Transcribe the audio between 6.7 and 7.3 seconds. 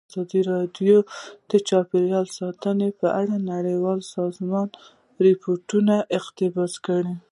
کړي.